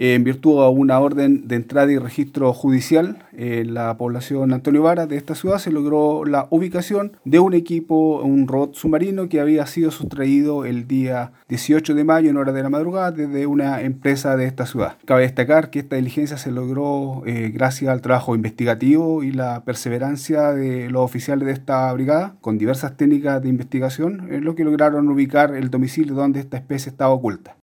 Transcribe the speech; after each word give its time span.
Eh, 0.00 0.14
en 0.14 0.24
virtud 0.24 0.62
a 0.62 0.70
una 0.70 0.98
orden 0.98 1.46
de 1.46 1.56
entrada 1.56 1.92
y 1.92 1.98
registro 1.98 2.54
judicial 2.54 3.18
en 3.34 3.74
la 3.74 3.98
población 3.98 4.54
Antonio 4.54 4.82
Vara 4.82 5.06
de 5.06 5.18
esta 5.18 5.34
ciudad 5.34 5.58
se 5.58 5.70
logró 5.70 6.24
la 6.24 6.46
ubicación 6.48 7.18
de 7.26 7.38
un 7.38 7.52
equipo, 7.52 8.22
un 8.22 8.48
robot 8.48 8.74
submarino 8.74 9.28
que 9.28 9.40
había 9.40 9.66
sido 9.66 9.90
sustraído 9.90 10.64
el 10.64 10.88
día 10.88 11.32
18 11.50 11.94
de 11.94 12.04
mayo 12.04 12.30
en 12.30 12.38
hora 12.38 12.52
de 12.52 12.62
la 12.62 12.70
madrugada 12.70 13.10
desde 13.10 13.46
una 13.46 13.82
empresa 13.82 14.38
de 14.38 14.46
esta 14.46 14.64
ciudad. 14.64 14.96
Cabe 15.04 15.20
destacar 15.20 15.68
que 15.68 15.80
esta 15.80 15.96
diligencia 15.96 16.38
se 16.38 16.50
logró 16.50 17.22
eh, 17.26 17.50
gracias 17.52 17.90
al 17.90 18.00
trabajo 18.00 18.34
investigativo 18.34 19.22
y 19.22 19.32
la 19.32 19.64
perseverancia 19.64 20.52
de 20.52 20.88
los 20.88 21.02
oficiales 21.02 21.44
de 21.44 21.52
esta 21.52 21.92
brigada 21.92 22.36
con 22.40 22.56
diversas 22.56 22.96
técnicas 22.96 23.42
de 23.42 23.50
investigación, 23.50 24.28
en 24.32 24.44
lo 24.44 24.54
que 24.54 24.64
lograron 24.64 25.10
ubicar 25.10 25.54
el 25.54 25.68
domicilio 25.68 26.14
donde 26.14 26.40
esta 26.40 26.56
especie 26.56 26.88
estaba 26.88 27.12
oculta. 27.12 27.56